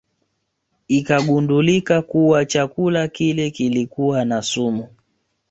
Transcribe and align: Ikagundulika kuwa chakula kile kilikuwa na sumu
Ikagundulika 0.87 2.01
kuwa 2.01 2.45
chakula 2.45 3.07
kile 3.07 3.51
kilikuwa 3.51 4.25
na 4.25 4.41
sumu 4.41 4.87